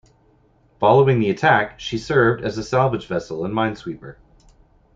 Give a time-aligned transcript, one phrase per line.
[0.79, 4.17] Following the attack, she served as a salvage vessel and minesweeper.